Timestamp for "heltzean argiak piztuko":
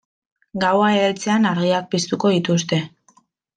1.01-2.35